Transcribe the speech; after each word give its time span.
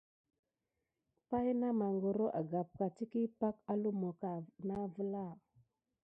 Pay 1.29 1.49
na 1.59 1.69
magoro 1.81 2.25
agamka 2.39 2.85
diki 2.95 3.21
pay 3.39 3.55
holumi 3.67 4.09
kivela. 4.63 5.25